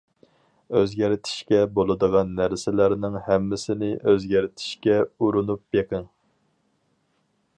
[0.77, 6.09] ئۆزگەرتىشكە بولىدىغان نەرسىلەرنىڭ ھەممىسىنى ئۆزگەرتىشكە ئۇرۇنۇپ بېقىڭ.